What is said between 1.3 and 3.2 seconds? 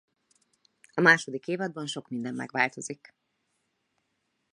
évadban sok minden megváltozik.